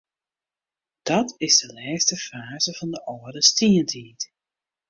[1.01, 4.21] Dat is de lêste faze fan de âlde stientiid.